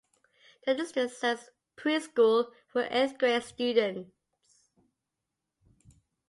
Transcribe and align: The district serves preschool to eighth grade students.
The 0.65 0.73
district 0.73 1.13
serves 1.13 1.51
preschool 1.77 2.51
to 2.73 2.87
eighth 2.97 3.19
grade 3.19 3.43
students. 3.43 4.09